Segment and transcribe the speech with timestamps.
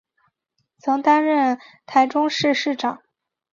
[0.79, 3.03] 曾担任台中市市长。